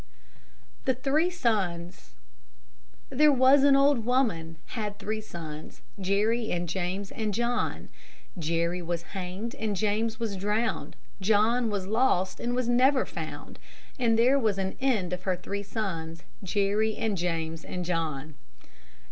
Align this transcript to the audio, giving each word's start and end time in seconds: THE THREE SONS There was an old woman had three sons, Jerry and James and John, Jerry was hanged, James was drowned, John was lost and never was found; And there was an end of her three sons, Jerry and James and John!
THE 0.85 0.95
THREE 0.95 1.29
SONS 1.29 2.15
There 3.11 3.31
was 3.31 3.63
an 3.63 3.75
old 3.75 4.03
woman 4.03 4.57
had 4.69 4.97
three 4.97 5.21
sons, 5.21 5.83
Jerry 5.99 6.51
and 6.51 6.67
James 6.67 7.11
and 7.11 7.35
John, 7.35 7.87
Jerry 8.39 8.81
was 8.81 9.03
hanged, 9.13 9.55
James 9.77 10.19
was 10.19 10.35
drowned, 10.37 10.95
John 11.21 11.69
was 11.69 11.85
lost 11.85 12.39
and 12.39 12.55
never 12.75 13.01
was 13.01 13.09
found; 13.11 13.59
And 13.99 14.17
there 14.17 14.39
was 14.39 14.57
an 14.57 14.75
end 14.81 15.13
of 15.13 15.21
her 15.21 15.35
three 15.35 15.61
sons, 15.61 16.23
Jerry 16.43 16.95
and 16.97 17.15
James 17.15 17.63
and 17.63 17.85
John! 17.85 18.33